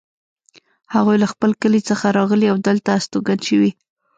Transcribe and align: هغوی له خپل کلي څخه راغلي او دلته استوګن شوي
هغوی 0.93 1.17
له 1.23 1.27
خپل 1.33 1.51
کلي 1.61 1.81
څخه 1.89 2.05
راغلي 2.17 2.47
او 2.49 2.57
دلته 2.67 2.89
استوګن 2.99 3.39
شوي 3.49 3.71